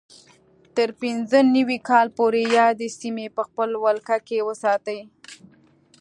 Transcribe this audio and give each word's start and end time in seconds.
تر 0.75 0.89
پینځه 0.99 1.39
نوي 1.55 1.77
کال 1.89 2.07
پورې 2.17 2.41
یادې 2.57 2.87
سیمې 2.99 3.27
په 3.35 3.41
خپل 3.47 3.69
ولکه 3.85 4.17
کې 4.27 4.45
وساتلې. 4.49 5.03